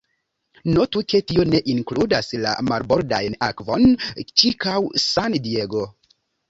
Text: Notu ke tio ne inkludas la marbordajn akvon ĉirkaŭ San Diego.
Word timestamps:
Notu 0.77 1.03
ke 1.13 1.21
tio 1.31 1.45
ne 1.49 1.59
inkludas 1.75 2.31
la 2.47 2.55
marbordajn 2.73 3.39
akvon 3.51 3.89
ĉirkaŭ 4.43 4.85
San 5.09 5.43
Diego. 5.49 5.89